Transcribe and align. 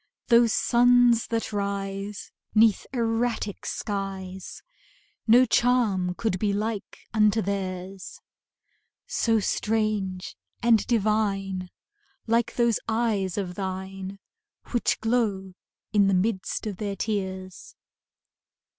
Those 0.29 0.51
suns 0.51 1.27
that 1.27 1.53
rise 1.53 2.31
'Neath 2.55 2.87
erratic 2.91 3.67
skies, 3.67 4.63
No 5.27 5.45
charm 5.45 6.15
could 6.15 6.39
be 6.39 6.53
like 6.53 6.97
unto 7.13 7.39
theirs 7.39 8.19
So 9.05 9.39
strange 9.39 10.35
and 10.63 10.87
divine, 10.87 11.69
Like 12.25 12.55
those 12.55 12.79
eyes 12.87 13.37
of 13.37 13.53
thine 13.53 14.17
Which 14.71 14.99
glow 15.01 15.53
in 15.93 16.07
the 16.07 16.15
midst 16.15 16.65
of 16.65 16.77
their 16.77 16.95
tears. 16.95 17.75